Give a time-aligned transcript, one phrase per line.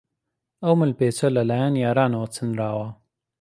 [0.63, 2.87] ئەم ملپێچە لەلایەن یارانەوە چنراوە.